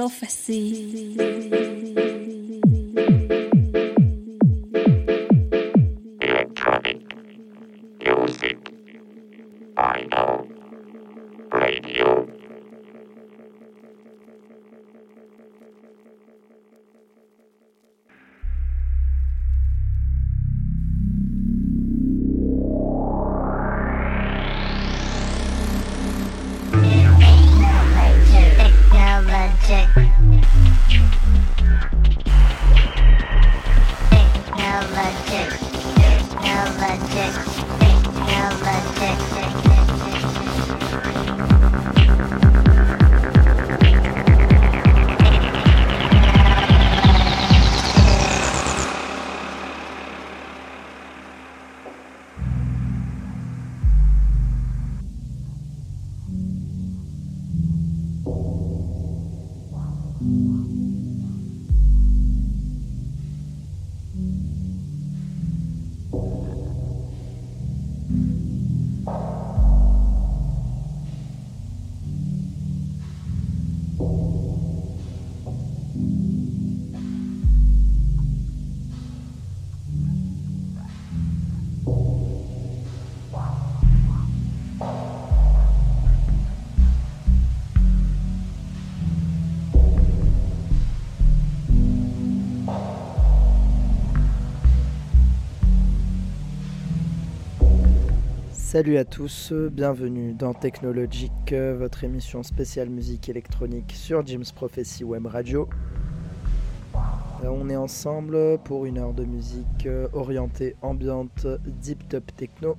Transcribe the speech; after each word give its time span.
prophecy. 0.00 1.14
Salut 98.70 98.98
à 98.98 99.04
tous, 99.04 99.52
bienvenue 99.52 100.32
dans 100.32 100.54
Technologic, 100.54 101.32
euh, 101.50 101.74
votre 101.76 102.04
émission 102.04 102.44
spéciale 102.44 102.88
musique 102.88 103.28
électronique 103.28 103.90
sur 103.90 104.24
Jim's 104.24 104.52
Prophecy 104.52 105.02
Web 105.02 105.26
Radio. 105.26 105.68
Euh, 106.94 107.48
On 107.48 107.68
est 107.68 107.74
ensemble 107.74 108.58
pour 108.62 108.86
une 108.86 108.98
heure 108.98 109.12
de 109.12 109.24
musique 109.24 109.86
euh, 109.86 110.06
orientée 110.12 110.76
ambiante 110.82 111.48
deep 111.82 112.08
top 112.08 112.24
techno. 112.36 112.76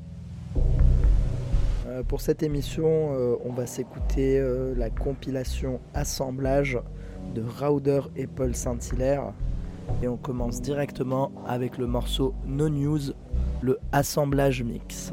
Pour 2.08 2.22
cette 2.22 2.42
émission, 2.42 3.12
on 3.44 3.52
va 3.52 3.66
s'écouter 3.66 4.42
la 4.78 4.89
compilation 4.89 5.81
Assemblage 5.94 6.80
de 7.36 7.44
Rauder 7.59 8.00
et 8.16 8.28
Paul 8.28 8.56
Saint-Hilaire. 8.56 9.34
Et 10.02 10.08
on 10.08 10.16
commence 10.16 10.62
directement 10.62 11.34
avec 11.45 11.78
le 11.78 11.88
morceau 11.88 12.34
No 12.45 12.69
News, 12.69 13.12
le 13.62 13.78
Assemblage 13.91 14.63
Mix. 14.63 15.12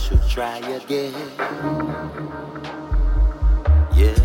should 0.00 0.28
try 0.28 0.58
again. 0.58 1.12
Yeah. 3.94 4.16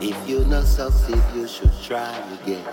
If 0.00 0.28
you 0.28 0.44
not 0.46 0.64
succeed, 0.64 1.22
you 1.34 1.46
should 1.46 1.72
try 1.82 2.16
again. 2.40 2.64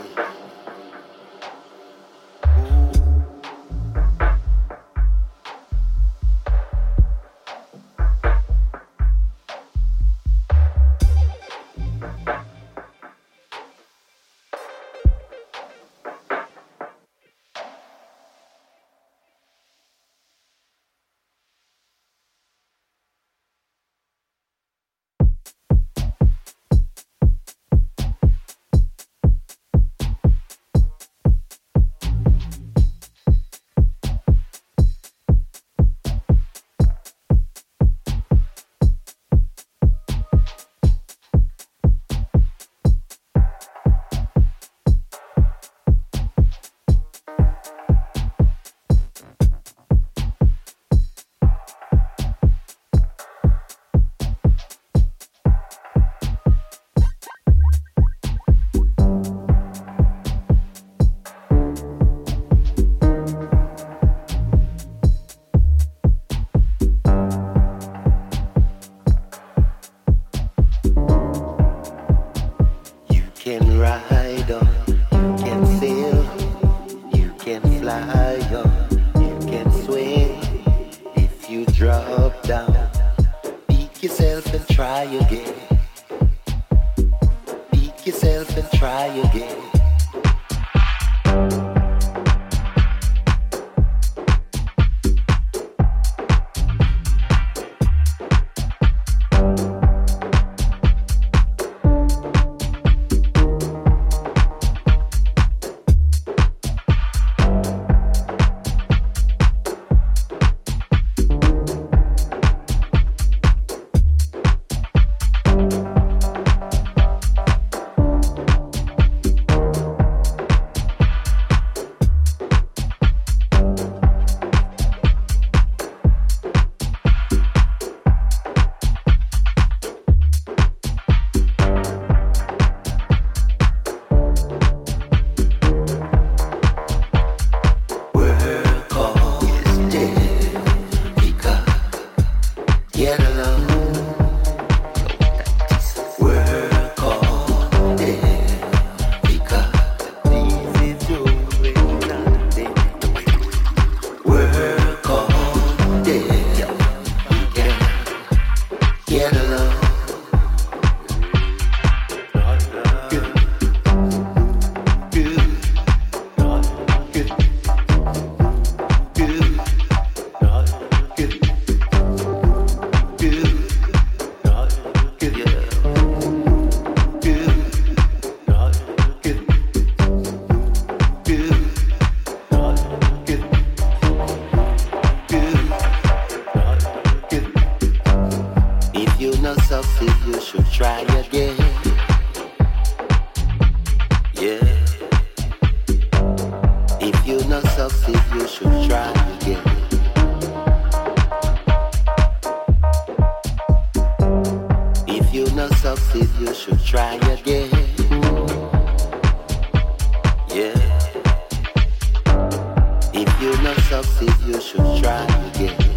succeed, 213.91 214.34
you 214.47 214.62
should 214.62 215.04
try 215.04 215.25
again. 215.54 215.90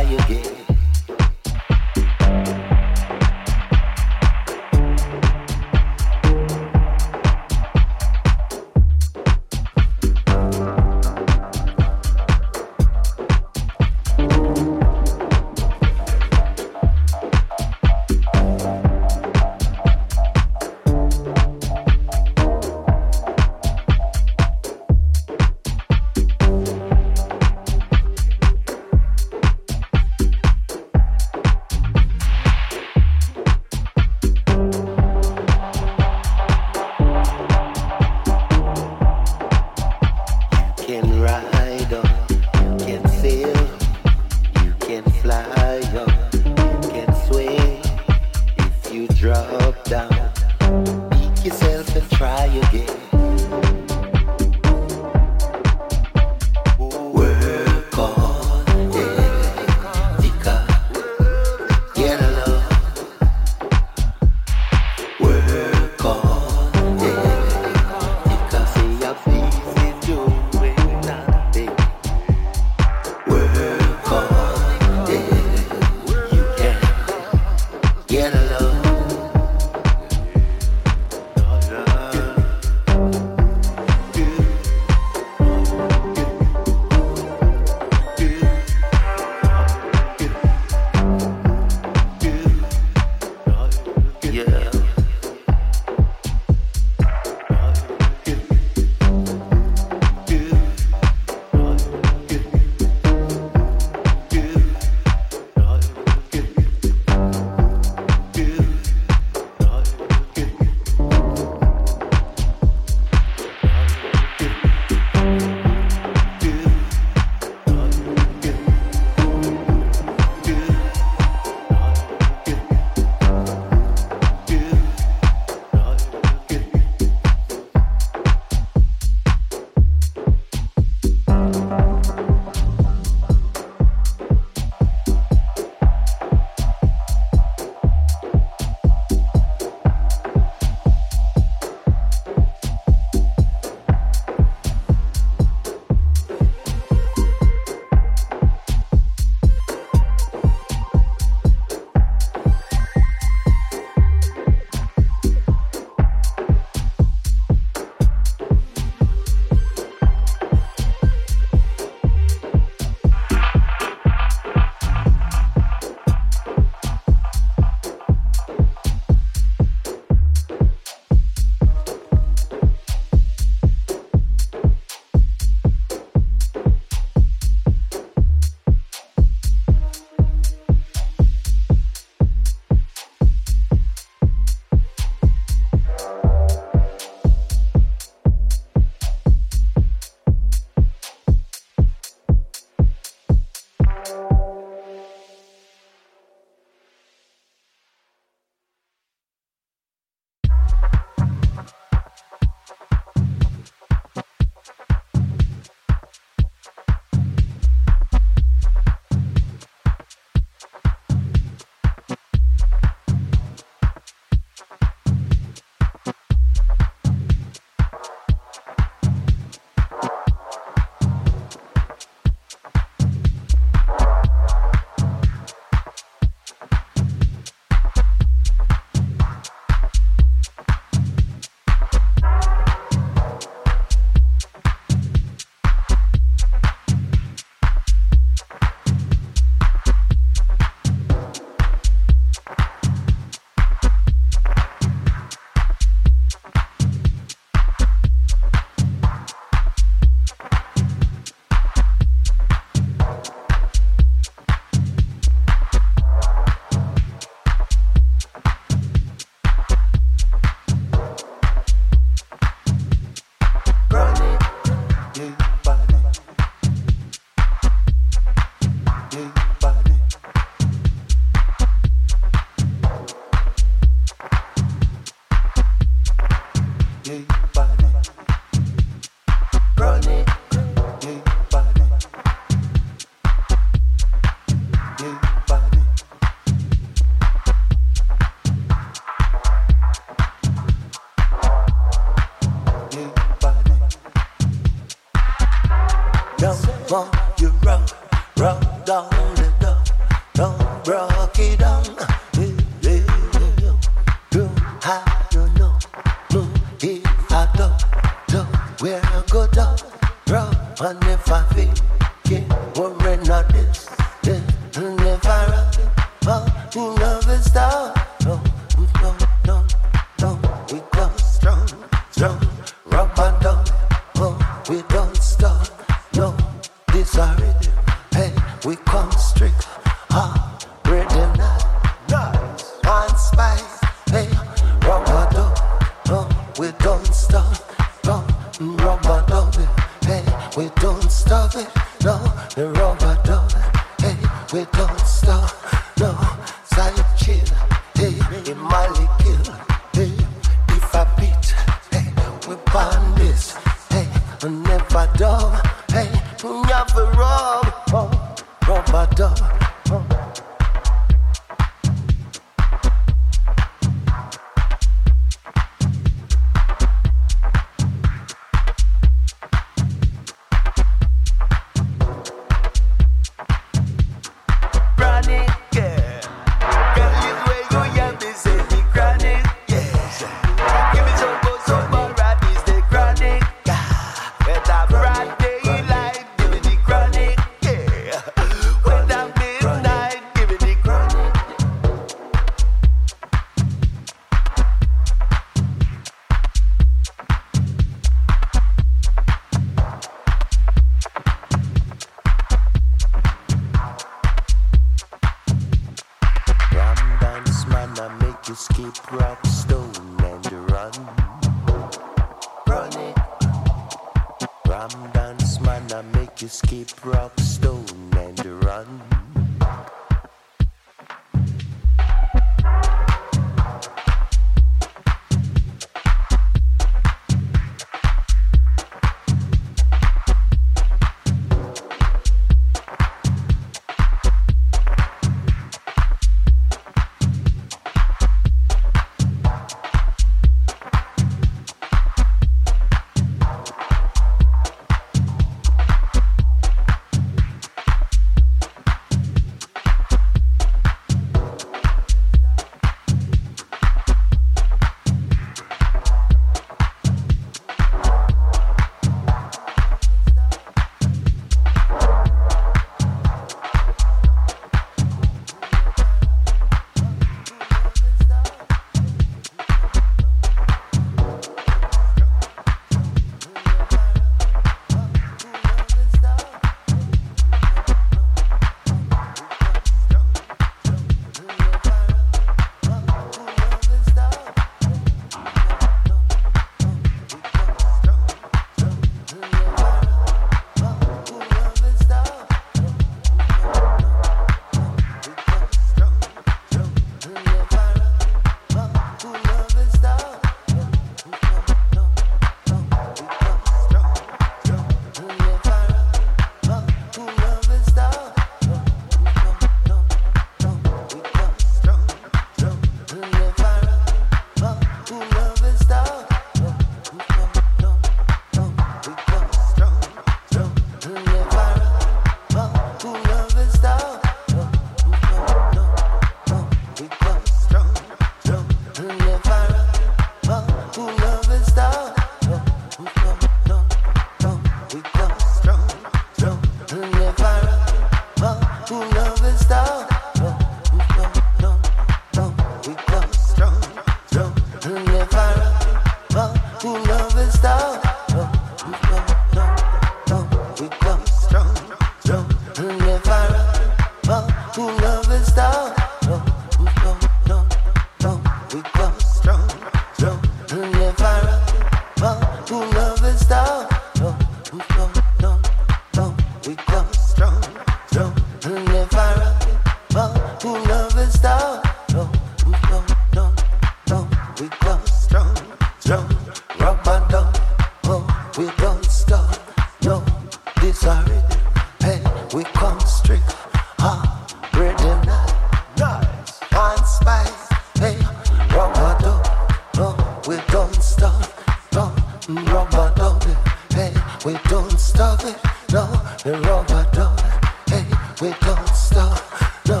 it? 593.46 593.58
Hey, 593.92 594.14
we 594.44 594.58
don't 594.68 594.98
stop 594.98 595.44
it. 595.44 595.56
No, 595.92 596.06
the 596.44 596.52
rumba 596.64 597.10
don't 597.12 597.38
it? 597.38 597.90
Hey, 597.90 598.06
we 598.40 598.54
don't 598.60 598.88
stop. 598.88 599.38
No, 599.86 600.00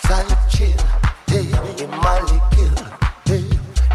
side 0.00 0.38
chill. 0.50 0.76
Hey, 1.26 1.46
in 1.82 1.90
kill. 2.50 2.76
Hey, 3.26 3.44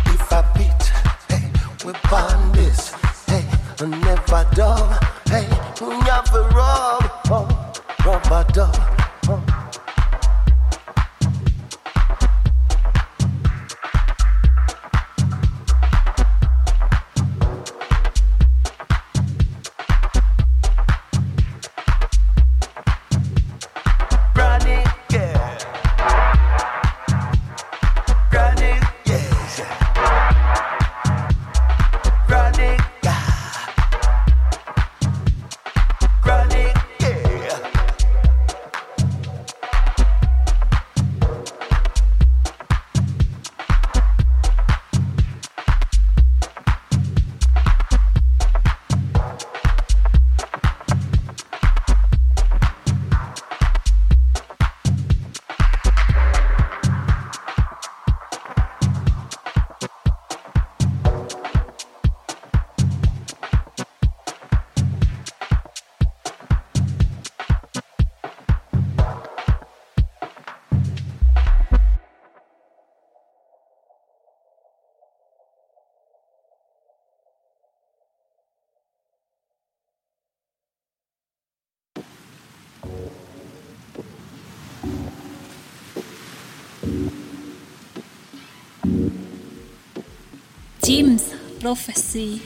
if 0.06 0.32
I 0.32 0.42
beat, 0.56 0.84
hey, 1.30 1.50
we 1.86 1.94
burn 2.10 2.52
this. 2.52 2.92
Hey, 3.26 3.46
I 3.80 3.86
never 3.86 4.56
done. 4.56 4.87
prophecy 91.68 92.42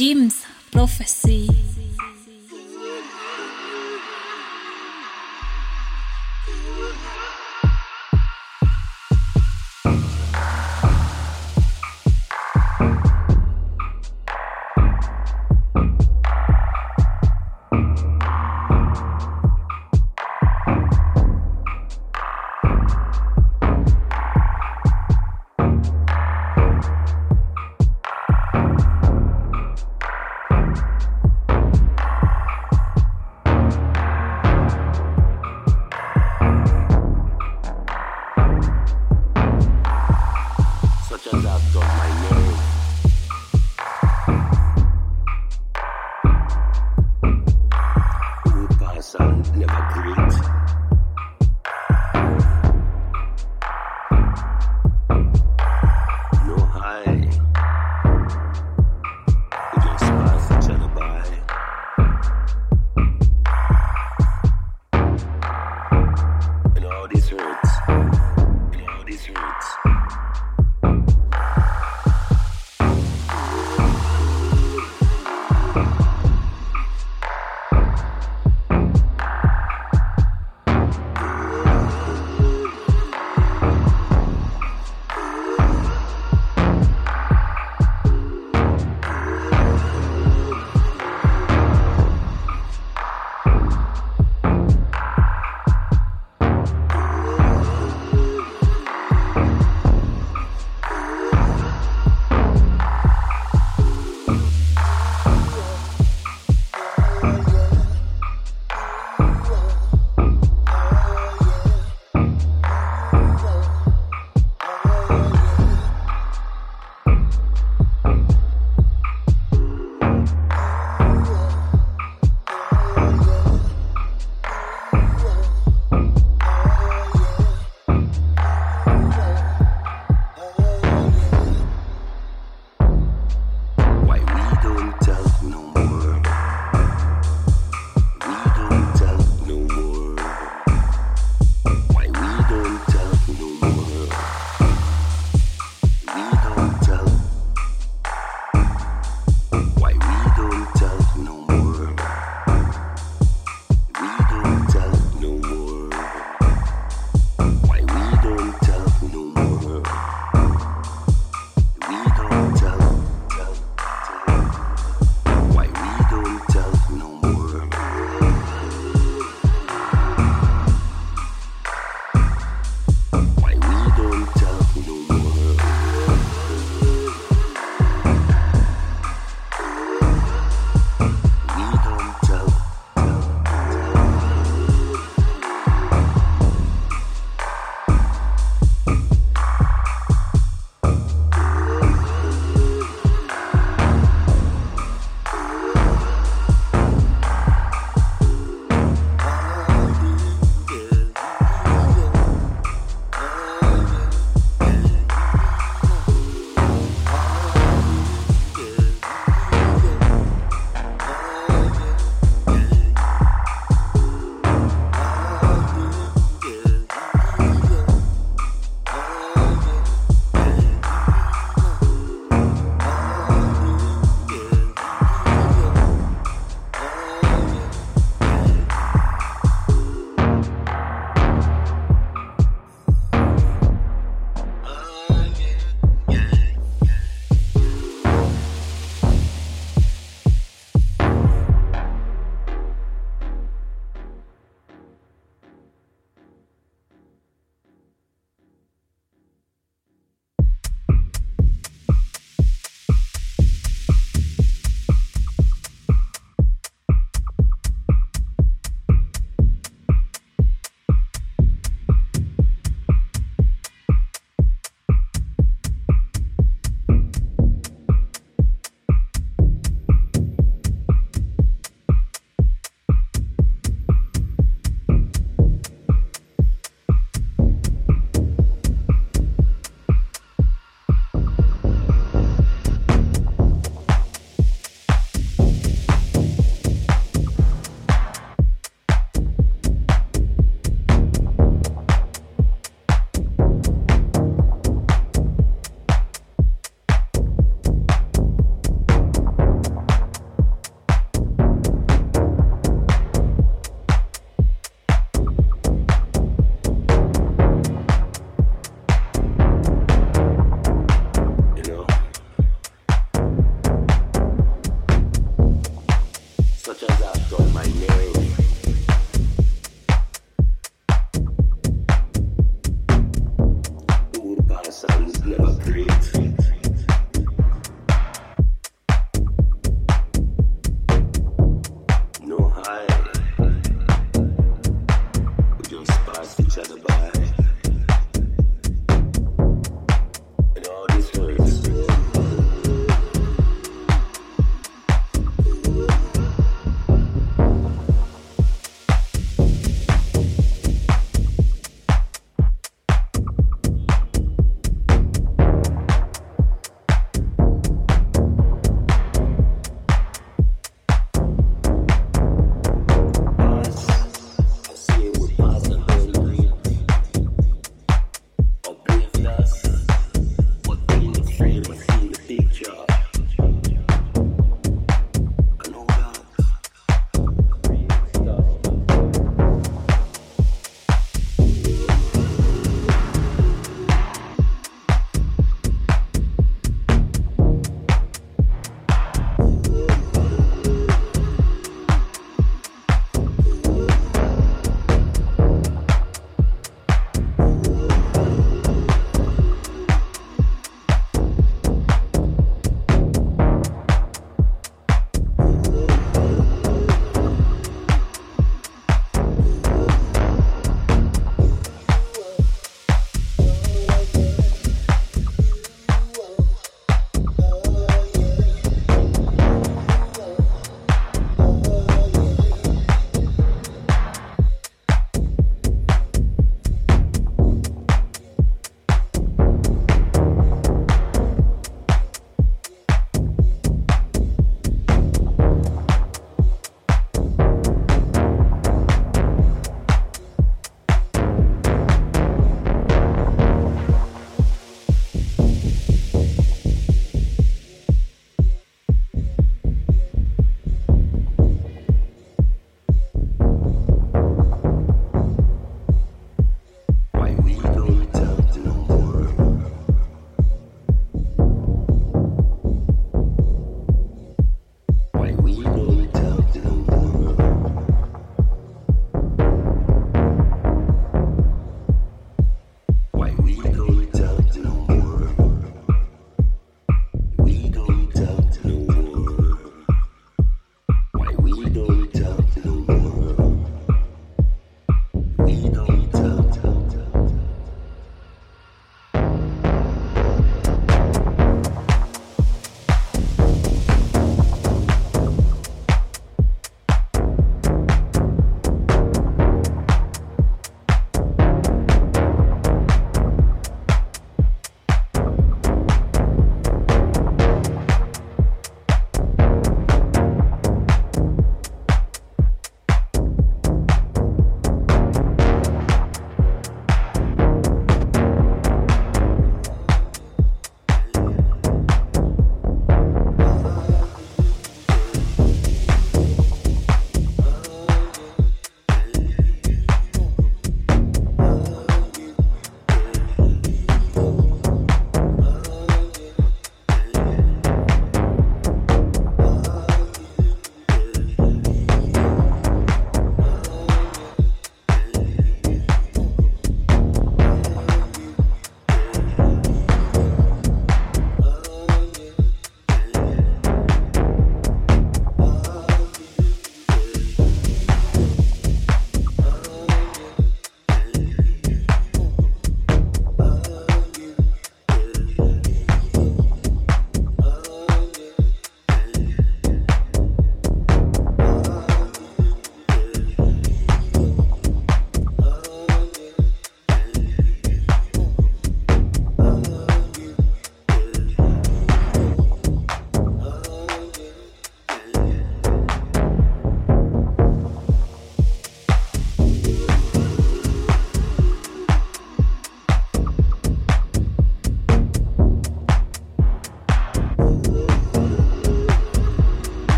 Jim's 0.00 0.46
prophecy. 0.72 1.69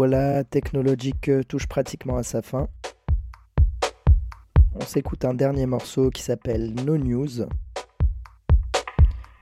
Voilà, 0.00 0.44
Technologic 0.44 1.28
euh, 1.28 1.42
touche 1.42 1.66
pratiquement 1.66 2.16
à 2.16 2.22
sa 2.22 2.40
fin. 2.40 2.68
On 4.74 4.80
s'écoute 4.80 5.26
un 5.26 5.34
dernier 5.34 5.66
morceau 5.66 6.08
qui 6.08 6.22
s'appelle 6.22 6.72
No 6.86 6.96
News. 6.96 7.44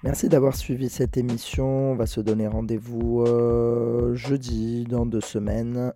Merci 0.03 0.29
d'avoir 0.29 0.57
suivi 0.57 0.89
cette 0.89 1.17
émission. 1.17 1.93
On 1.93 1.95
va 1.95 2.07
se 2.07 2.21
donner 2.21 2.49
rendez-vous 2.49 3.23
euh, 3.25 4.17
jeudi 4.17 4.83
dans 4.83 5.07
deux 5.07 5.21
semaines, 5.21 5.93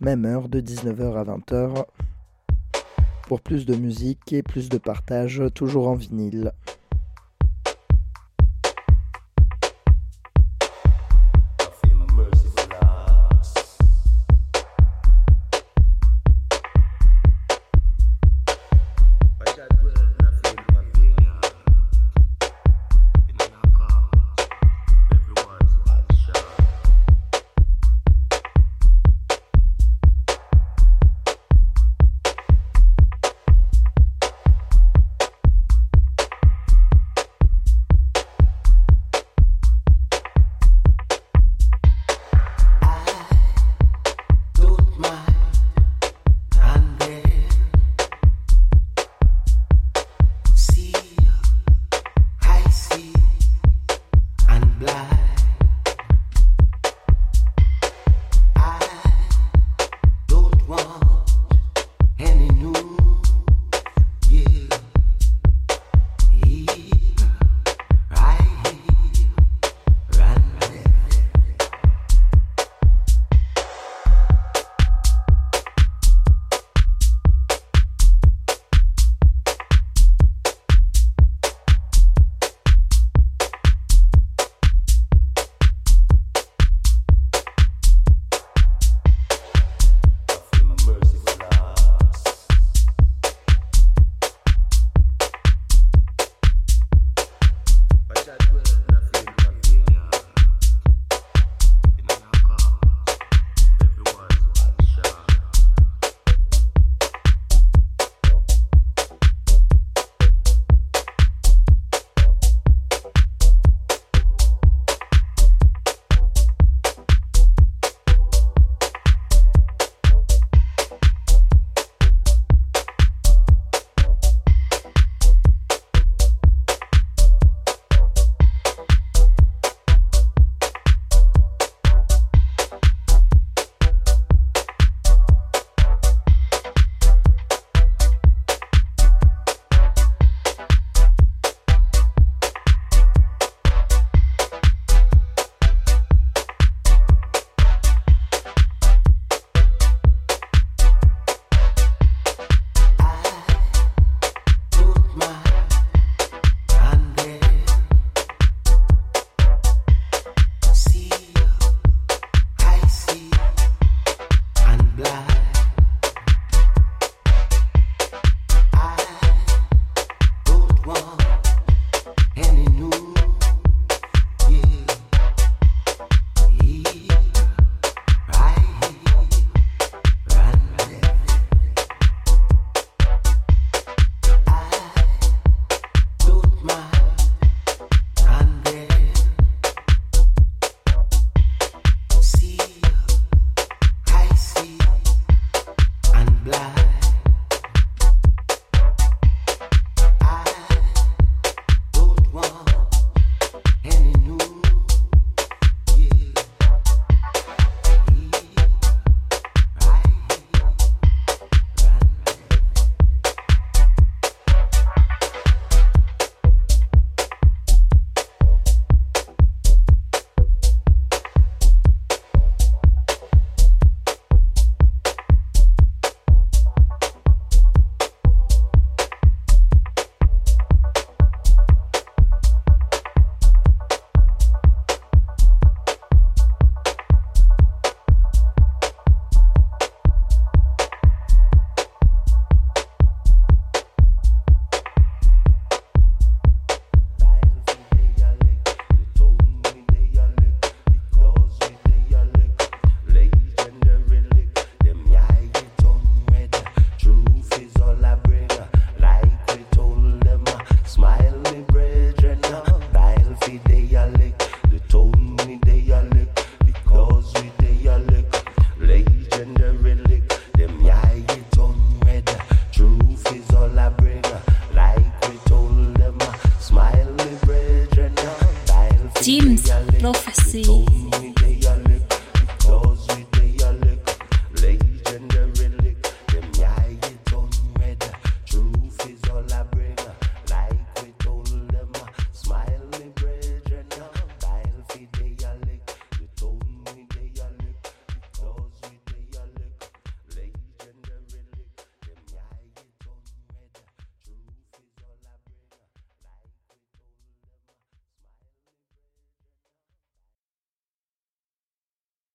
même 0.00 0.24
heure 0.24 0.48
de 0.48 0.62
19h 0.62 1.14
à 1.14 1.24
20h, 1.24 1.84
pour 3.28 3.42
plus 3.42 3.66
de 3.66 3.76
musique 3.76 4.32
et 4.32 4.42
plus 4.42 4.70
de 4.70 4.78
partage, 4.78 5.42
toujours 5.54 5.88
en 5.88 5.94
vinyle. 5.94 6.52